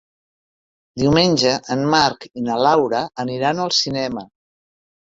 Diumenge 1.01 1.53
en 1.75 1.85
Marc 1.97 2.27
i 2.31 2.47
na 2.49 2.59
Laura 2.65 3.07
aniran 3.27 3.67
al 3.69 3.75
cinema. 3.85 4.31